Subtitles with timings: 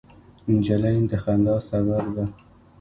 [0.51, 2.23] نجلۍ د خندا سبب ده.